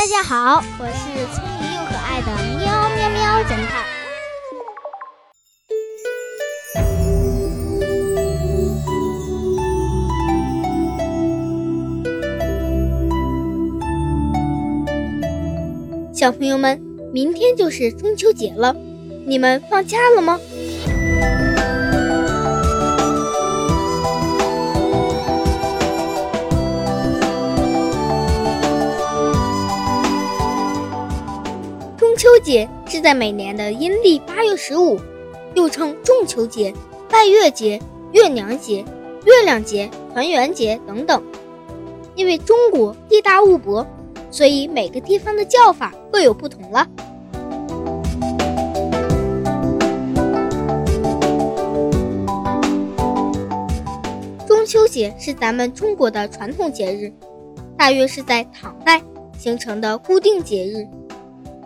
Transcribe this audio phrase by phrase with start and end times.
[0.00, 1.02] 大家好，我是
[1.36, 3.84] 聪明又可爱的喵喵喵侦探。
[16.14, 16.80] 小朋友们，
[17.12, 18.74] 明天就是中秋节了，
[19.26, 20.40] 你们放假了吗？
[32.40, 34.98] 节是在每年的阴历八月十五，
[35.54, 36.74] 又称中秋节、
[37.08, 37.80] 拜月节、
[38.12, 38.84] 月娘节、
[39.24, 41.22] 月亮节、团圆节等等。
[42.16, 43.86] 因为中国地大物博，
[44.30, 46.86] 所以每个地方的叫法各有不同了。
[54.46, 57.12] 中秋节是咱们中国的传统节日，
[57.76, 59.00] 大约是在唐代
[59.38, 60.99] 形成的固定节日。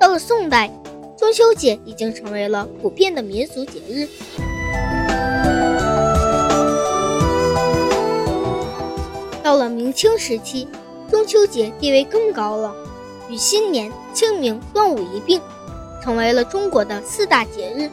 [0.04, 0.70] 到了宋代，
[1.16, 4.06] 中秋节已经成为了普遍的民俗节日。
[9.42, 10.68] 到了明清时期，
[11.10, 12.74] 中秋节地位更高了，
[13.30, 15.40] 与新年、清明、端午一并，
[16.02, 17.88] 成为了中国的四大节日。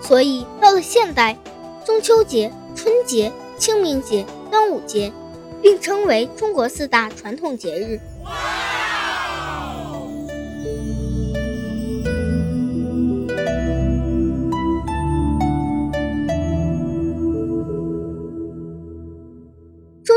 [0.00, 1.36] 所以到了现代，
[1.84, 5.12] 中秋节、春节、清明节、端午节
[5.60, 8.00] 并称为中国四大传统节日。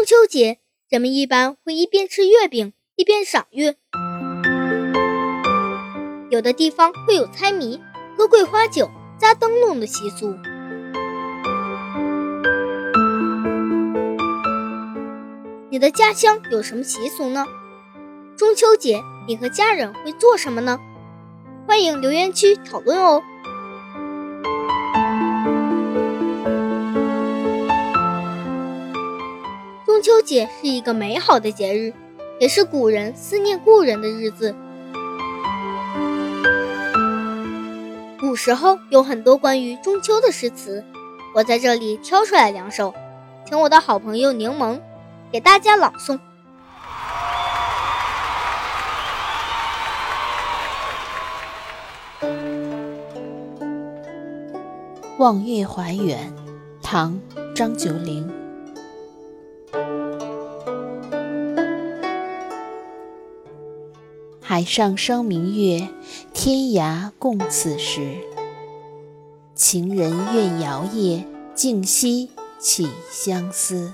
[0.02, 0.58] 中秋节，
[0.90, 3.76] 人们一般会一边吃月饼一边赏月。
[6.32, 7.80] 有的地方会有猜谜、
[8.18, 10.36] 喝桂花酒、扎灯笼的习俗。
[15.70, 17.46] 你的家乡有什么习俗呢？
[18.36, 20.80] 中秋节你和家人会做什么呢？
[21.68, 23.22] 欢迎留言区讨论哦。
[30.22, 31.94] 节是一个美好的节日，
[32.40, 34.56] 也是古人思念故人的日子。
[38.20, 40.84] 古时候有很多关于中秋的诗词，
[41.34, 42.94] 我在这里挑出来两首，
[43.46, 44.80] 请我的好朋友柠檬
[45.32, 46.20] 给大家朗诵。
[55.18, 56.34] 《望月怀远》
[56.82, 57.20] 唐·
[57.54, 58.41] 张九龄
[64.52, 65.88] 海上生明月，
[66.34, 68.18] 天涯共此时。
[69.56, 71.26] 情人怨遥夜，
[71.56, 72.30] 竟夕
[72.60, 73.94] 起相思。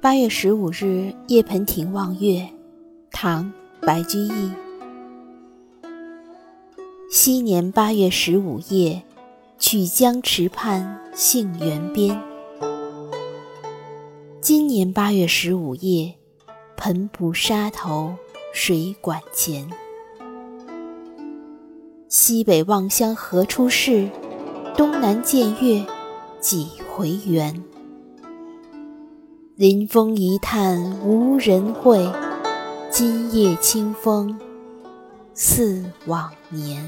[0.00, 2.48] 八月十五日夜盆亭望月，
[3.10, 3.52] 唐·
[3.84, 4.52] 白居易。
[7.10, 9.02] 昔年八月十五夜。
[9.58, 12.20] 曲江池畔杏园边，
[14.42, 16.14] 今年八月十五夜，
[16.76, 18.14] 盆浦沙头
[18.52, 19.66] 水馆前。
[22.08, 24.10] 西北望乡何处是？
[24.76, 25.86] 东南见月
[26.38, 27.64] 几回圆？
[29.54, 32.06] 临风一叹无人会，
[32.90, 34.38] 今夜清风
[35.32, 36.86] 似往年。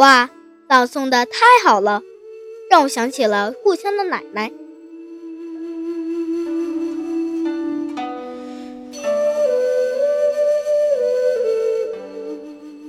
[0.00, 0.30] 哇，
[0.66, 2.00] 朗诵的太好了，
[2.70, 4.50] 让我想起了故乡的奶奶。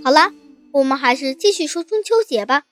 [0.02, 0.32] 好了，
[0.72, 2.64] 我们还是继续说中秋节吧。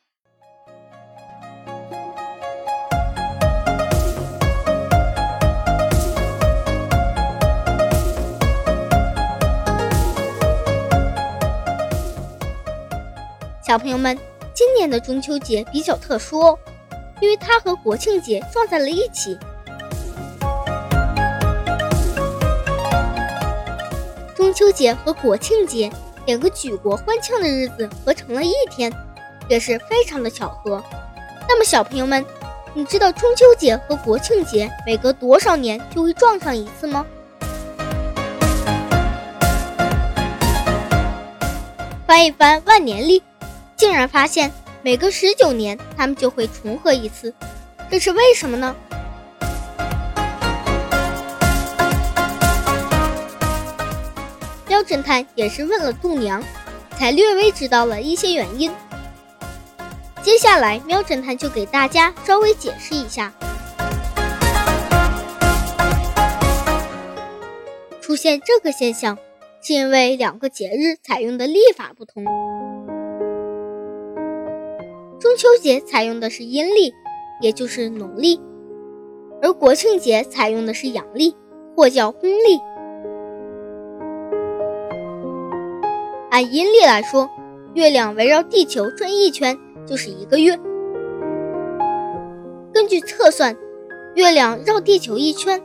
[13.68, 14.28] 小朋友们。
[14.59, 16.59] 今年的中秋节比较特殊，
[17.22, 19.40] 因为它和国庆节撞在了一起。
[24.35, 25.90] 中秋节和国庆节
[26.26, 28.91] 两个举国欢庆的日子合成了一天，
[29.47, 30.84] 也是非常的巧合。
[31.47, 32.26] 那么，小朋友们，
[32.73, 37.06] 你知道中秋节和国庆节每隔多少年就会撞上一次吗？
[42.06, 43.23] 翻一翻万年历。
[43.79, 44.52] 竟然发现
[44.84, 47.34] 每隔十九年它们就会重合一次，
[47.90, 48.76] 这是为什么呢？
[54.67, 56.43] 喵侦探也是问了度娘，
[56.97, 58.70] 才略微知道了一些原因。
[60.22, 63.32] 接下来，喵侦探就给大家稍微解释一下。
[68.02, 69.17] 出现这个现象，
[69.61, 72.25] 是因为两个节日采用的历法不同。
[75.29, 76.91] 中秋节采用的是阴历，
[77.40, 78.41] 也就是农历，
[79.43, 81.35] 而国庆节采用的是阳历，
[81.76, 82.59] 或叫公历。
[86.31, 87.29] 按阴历来说，
[87.76, 89.55] 月亮围绕地球转一圈
[89.85, 90.58] 就是一个月。
[92.73, 93.55] 根据测算，
[94.16, 95.61] 月亮绕地球一圈。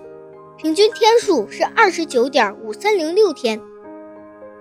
[0.58, 3.58] 平均天数是二十九点五三零六天，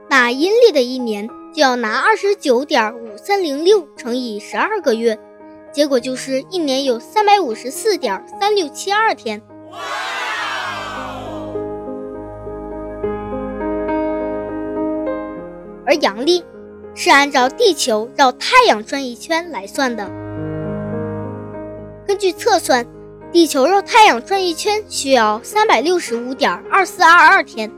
[0.10, 5.20] 那阴历的一年就要拿二十九点五三零六乘以十二个月，
[5.72, 9.40] 结果就是一年有三百五十四点三六七二天。
[15.86, 16.44] 而阳历
[16.96, 20.10] 是按照地球绕太阳转一圈来算的，
[22.08, 22.86] 根据测算。
[23.32, 27.72] 地球绕太阳转一圈需要三百六十五点二四二二天，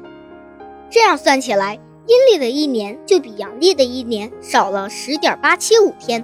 [0.90, 6.24] 这样算起来，阴历的一年就比阳历的一年少了十点八七五天，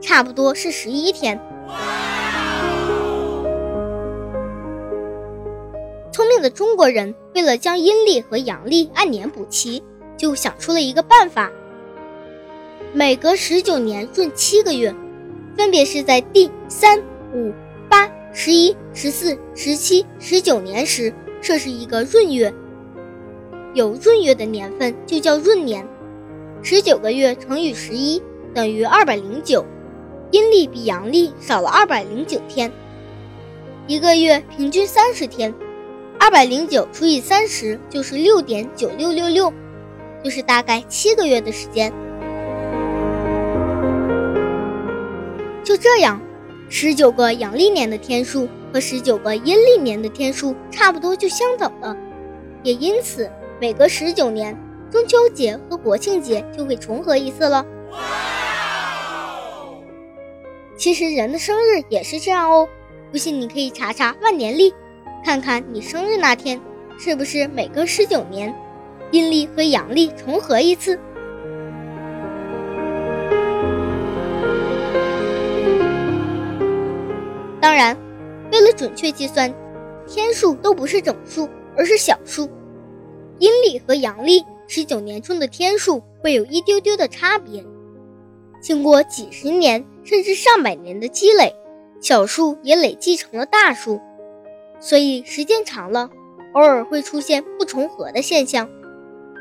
[0.00, 1.38] 差不多是十一天。
[6.10, 9.82] 聪明的中国人为了将阴历和阳历按年补齐，
[10.16, 11.52] 就想出了一个办法：
[12.94, 14.94] 每隔十九年闰七个月，
[15.56, 16.98] 分别是在第三、
[17.34, 17.52] 五、
[17.88, 18.10] 八。
[18.32, 22.52] 十一、十四、十七、十九年时，设是一个闰月。
[23.74, 25.86] 有闰月的年份就叫闰年。
[26.62, 28.22] 十九个月乘以十一
[28.54, 29.64] 等于二百零九，
[30.30, 32.72] 阴历比阳历少了二百零九天。
[33.86, 35.54] 一个月平均三十天，
[36.18, 39.52] 二百零九除以三十就是六点九六六六，
[40.24, 41.92] 就是大概七个月的时间。
[45.64, 46.20] 就这样。
[46.70, 51.96] 十九个阳历年的天数和十九个阴历年的天数差不多就相等了，
[52.62, 53.30] 也因此
[53.60, 54.56] 每隔十九年，
[54.88, 57.66] 中秋节和国庆节就会重合一次了。
[60.76, 62.68] 其实人的生日也是这样哦，
[63.10, 64.72] 不信你可以查查万年历，
[65.24, 66.60] 看看你生日那天
[67.00, 68.54] 是不是每隔十九年，
[69.10, 70.96] 阴历和阳历重合一次。
[77.60, 77.96] 当然，
[78.52, 79.52] 为了准确计算，
[80.06, 82.48] 天数都不是整数，而是小数。
[83.38, 87.64] 阴历和阳历十九年中的天数会有一丢丢的差别。
[88.60, 91.54] 经过几十年甚至上百年的积累，
[92.00, 94.00] 小数也累积成了大数，
[94.80, 96.10] 所以时间长了，
[96.54, 98.68] 偶尔会出现不重合的现象，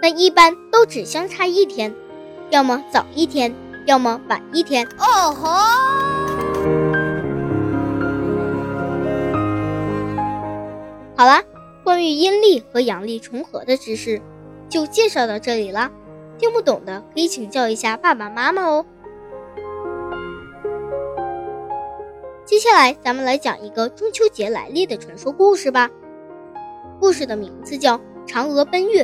[0.01, 1.95] 但一般都只相差一天，
[2.51, 3.53] 要么早一天，
[3.87, 4.85] 要么晚一天。
[4.99, 5.49] 哦吼！
[11.15, 11.41] 好啦，
[11.87, 14.21] 关于阴历和阳历重合的知识
[14.67, 15.89] 就介绍到这里了。
[16.37, 18.85] 听不懂的可以请教一下爸爸妈妈哦。
[22.43, 25.89] 接下来，咱们来讲一个中秋节来历的传说故事吧。
[26.99, 27.97] 故事的名字叫
[28.27, 29.01] 《嫦娥奔月》。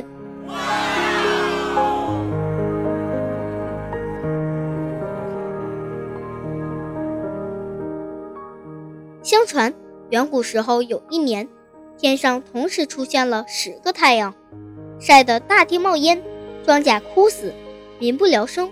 [9.22, 9.72] 相传，
[10.10, 11.48] 远古时候有一年。
[11.96, 14.34] 天上同时出现了十个太阳，
[15.00, 16.22] 晒得大地冒烟，
[16.64, 17.54] 庄稼枯死，
[17.98, 18.70] 民不聊生。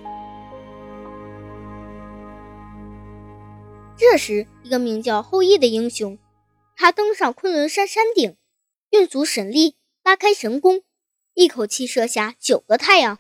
[3.97, 6.19] 这时，一个名叫后羿的英雄，
[6.77, 8.37] 他登上昆仑山山顶，
[8.91, 10.83] 运足神力，拉开神弓，
[11.35, 13.19] 一口气射下九个太阳。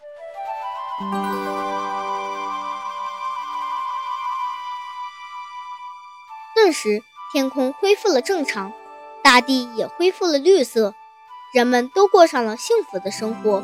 [6.55, 8.73] 顿时，天空恢复了正常。
[9.33, 10.93] 大地也恢复了绿色，
[11.55, 13.63] 人们都过上了幸福的生活。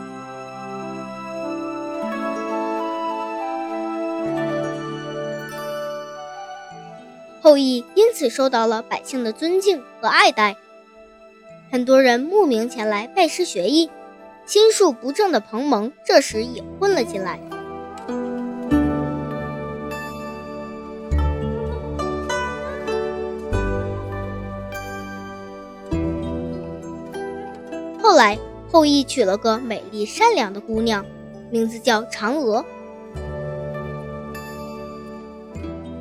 [7.42, 10.56] 后羿因此受到了百姓的尊敬和爱戴，
[11.70, 13.90] 很多人慕名前来拜师学艺。
[14.46, 17.38] 心术不正的彭蒙这时也混了进来。
[28.08, 28.38] 后来
[28.72, 31.04] 后羿娶了个美丽善良的姑娘
[31.50, 32.64] 名字叫嫦娥。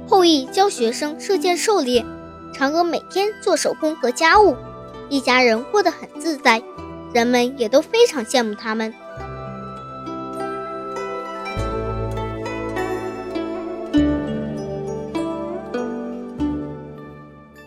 [0.07, 2.05] 后羿教学生射箭狩猎
[2.53, 4.55] 嫦娥每天做手工和家务
[5.09, 6.63] 一家人过得很自在
[7.13, 8.93] 人们也都非常羡慕他们。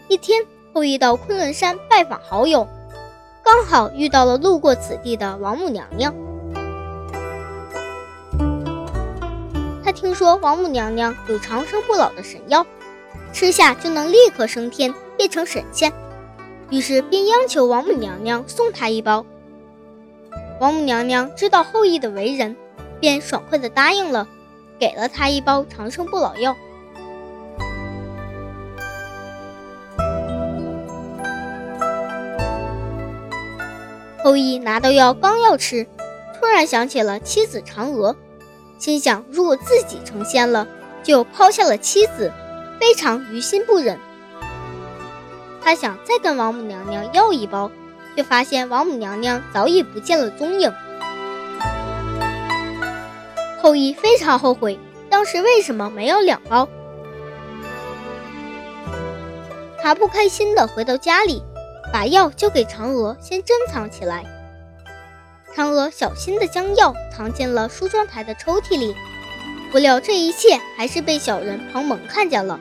[0.08, 0.42] 一天
[0.72, 2.66] 后羿到昆仑山拜访好友
[3.52, 6.14] 刚好遇到了路过此地的王母娘娘。
[9.82, 12.64] 他听说王母娘娘有长生不老的神药，
[13.32, 15.92] 吃下就能立刻升天，变成神仙，
[16.70, 19.26] 于是便央求王母娘娘送他一包。
[20.60, 22.56] 王母娘娘知道后羿的为人，
[23.00, 24.28] 便爽快地答应了，
[24.78, 26.56] 给了他一包长生不老药。
[34.22, 35.86] 后羿拿到药刚要吃，
[36.38, 38.16] 突然想起了妻子嫦娥。
[38.78, 40.66] 心想，如果自己成仙了，
[41.02, 42.32] 就抛下了妻子，
[42.78, 43.98] 非常于心不忍。
[45.62, 47.70] 他想再跟王母娘娘要一包，
[48.16, 50.72] 却发现王母娘娘早已不见了踪影。
[53.62, 54.78] 后羿非常后悔，
[55.10, 56.66] 当时为什么没有两包？
[59.82, 61.42] 他不开心的回到家里，
[61.92, 64.24] 把药交给嫦娥，先珍藏起来。
[65.54, 68.94] 嫦娥小心地将药藏进了梳妆台的抽屉里，
[69.72, 72.60] 不料这一切还是被小人彭蒙看见了。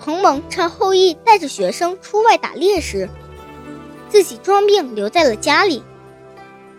[0.00, 3.08] 彭蒙趁后羿带着学生出外打猎时，
[4.08, 5.82] 自己装病留在了家里。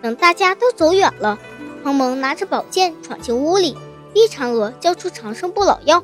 [0.01, 1.37] 等大家都走远了，
[1.83, 3.77] 彭蒙拿着宝剑闯进屋里，
[4.13, 6.03] 逼嫦娥交出长生不老药。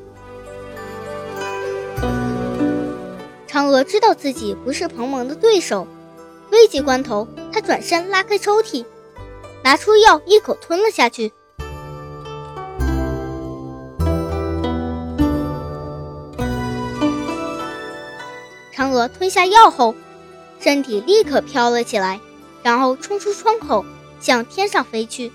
[3.53, 5.87] 嫦娥知道自己不是彭蒙的对手，
[6.49, 8.83] 危急关头，她转身拉开抽屉，
[9.63, 11.31] 拿出药一口吞了下去。
[18.73, 19.93] 嫦娥吞下药后，
[20.59, 22.19] 身体立刻飘了起来，
[22.63, 23.85] 然后冲出窗口，
[24.19, 25.31] 向天上飞去。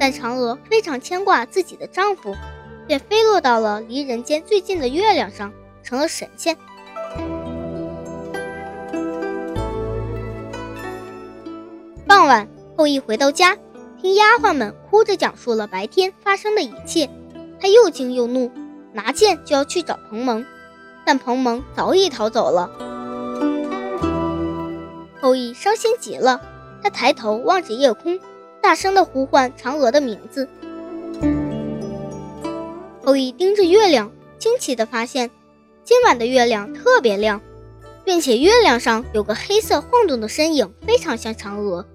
[0.00, 2.34] 但嫦娥非常牵挂自己的丈夫。
[2.86, 6.56] 便飞落到了离人间最近的月亮上，成了神仙。
[12.06, 13.56] 傍晚，后羿回到家，
[14.00, 17.08] 听丫鬟们哭着讲述了白天发生的一切，
[17.58, 18.50] 他又惊又怒，
[18.92, 20.44] 拿剑就要去找彭蒙，
[21.04, 22.70] 但彭蒙早已逃走了。
[25.20, 26.40] 后羿伤心极了，
[26.82, 28.20] 他抬头望着夜空，
[28.60, 30.46] 大声地呼唤嫦娥的名字。
[33.14, 35.30] 后羿盯着月亮，惊奇地发现，
[35.84, 37.40] 今晚的月亮特别亮，
[38.04, 41.86] 并且月亮上有个黑色晃动的身影，非常像嫦娥。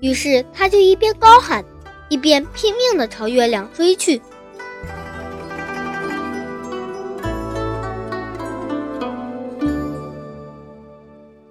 [0.00, 1.62] 于是他就一边高喊，
[2.08, 4.22] 一边拼命地朝月亮追去。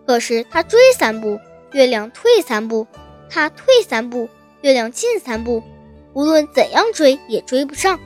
[0.07, 1.39] 可是他追三步，
[1.74, 2.88] 月亮退三步；
[3.29, 4.27] 他退三步，
[4.62, 5.62] 月亮进三步。
[6.13, 8.00] 无论怎样追，也追不上。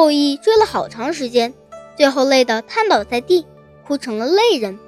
[0.00, 1.52] 后羿追了好长时间，
[1.94, 3.44] 最后累得瘫倒在地，
[3.86, 4.78] 哭成了泪人。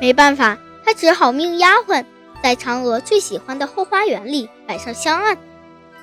[0.00, 2.02] 没办法，他只好命丫鬟
[2.42, 5.36] 在嫦娥最喜欢的后花园里摆上香案，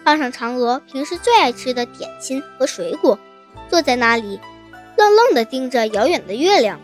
[0.04, 3.18] 放上嫦娥平时最爱吃的点心和水果，
[3.68, 4.40] 坐在那里，
[4.96, 6.80] 愣愣地盯着遥远的月亮。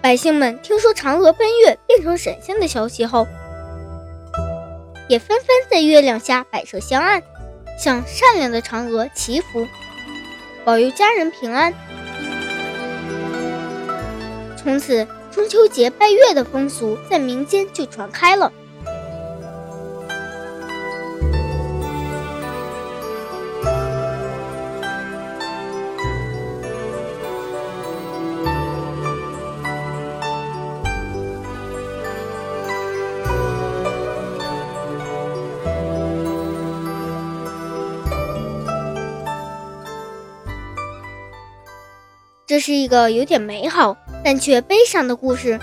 [0.00, 3.26] 百姓们听说嫦娥奔月变成神仙的消息后，
[5.08, 7.22] 也纷纷在月亮下摆设香案，
[7.78, 9.66] 向善良的嫦娥祈福，
[10.64, 11.72] 保佑家人平安。
[14.56, 18.50] 从此，中秋节拜月的风俗在民间就传开了。
[42.54, 45.58] 这是一个有点美好但却悲伤的故事。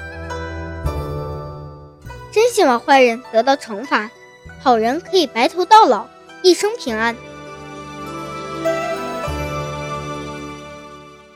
[2.34, 4.12] 真希望坏人得到惩罚，
[4.60, 6.06] 好人可以白头到老，
[6.44, 7.16] 一生平安。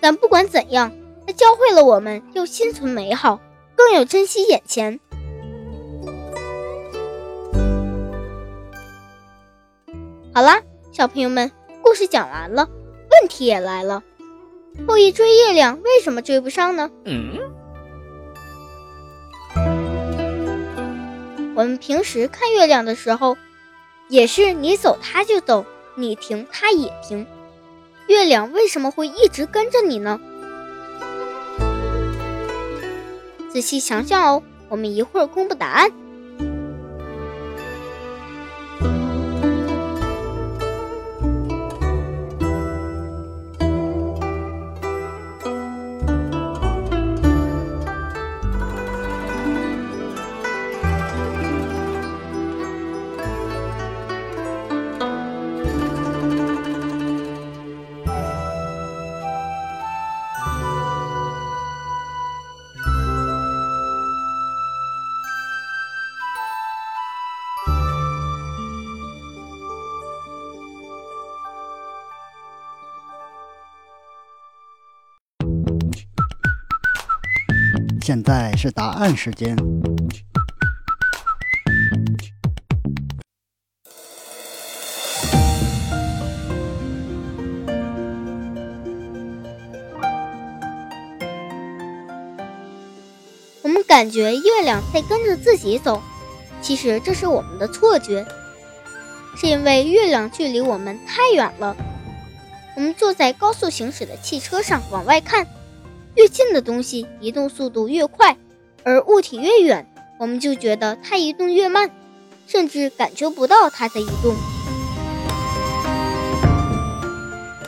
[0.01, 0.91] 但不管怎样，
[1.25, 3.39] 它教会了我们要心存美好，
[3.77, 4.99] 更要珍惜眼前。
[10.33, 11.49] 好啦，小朋友们，
[11.81, 12.67] 故事讲完了，
[13.09, 14.03] 问题也来了。
[14.87, 16.89] 后羿追月亮，为什么追不上呢？
[17.05, 17.39] 嗯
[21.55, 23.37] 我们平时看月亮的时候，
[24.09, 25.65] 也是你走它就走，
[25.95, 27.25] 你停它也停。
[28.07, 30.19] 月亮为什么会一直跟着你呢？
[33.49, 35.89] 仔细想想哦，我们一会儿公布答案。
[78.05, 79.57] 现在是答案时间。
[93.63, 95.99] 我们感觉月亮在跟着自己走，
[96.61, 98.23] 其实这是我们的错觉，
[99.35, 101.75] 是因为月亮距离我们太远了。
[102.75, 105.47] 我们坐在高速行驶的汽车上往外看。
[106.15, 108.37] 越近的东西移动速度越快，
[108.83, 109.85] 而物体越远，
[110.17, 111.91] 我们就觉得它移动越慢，
[112.47, 114.33] 甚至感觉不到它在移动。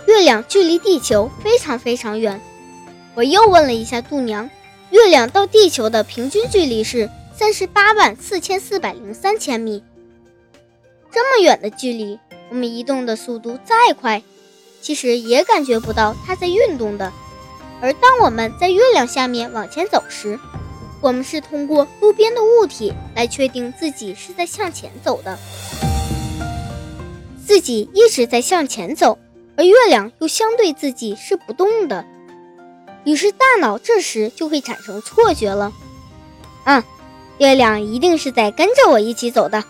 [0.07, 2.39] 月亮距离地球非常非常远。
[3.15, 4.49] 我又问了一下度娘，
[4.91, 9.83] 月亮到地球的平均距离是三十八万四千四百零三千米。
[11.11, 12.17] 这么远的距离，
[12.49, 14.23] 我们移动的速度再快，
[14.81, 17.11] 其实也感觉不到它在运动的。
[17.81, 20.39] 而当我们在月亮下面往前走时，
[20.99, 25.37] 我们是通过路边的物体来确定自己是在向前走的，
[27.45, 29.19] 自己一直在向前走，
[29.55, 32.03] 而月亮又相对自己是不动的，
[33.03, 35.71] 于是大脑这时就会产生错觉了。
[36.65, 36.83] 嗯，
[37.37, 39.63] 月亮一定是在跟着我一起走的。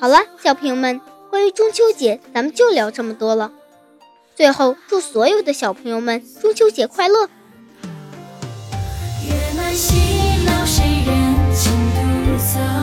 [0.00, 3.52] 好了，小朋友们，关于中秋节，咱们就聊这么多了。
[4.34, 7.28] 最后，祝所有的小朋友们中秋节快乐！
[9.22, 9.96] 月满西
[10.46, 12.79] 楼，谁人轻独走？